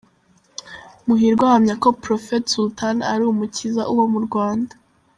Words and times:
Muhirwa 1.05 1.43
ahamya 1.49 1.75
ko 1.83 1.87
Prophet 2.03 2.43
Sultan 2.53 2.97
ari 3.11 3.23
umukiza 3.25 3.81
uba 3.91 4.03
mu 4.13 4.19
Rwanda. 4.27 4.73